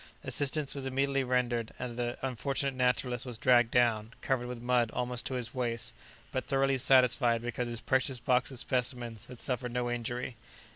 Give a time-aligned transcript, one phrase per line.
[0.23, 5.27] Assistance was immediately rendered, and the unfortunate naturalist was dragged out, covered with mud almost
[5.27, 5.93] to his waist,
[6.31, 10.37] but thoroughly satisfied because his precious box of specimens had suffered no injury.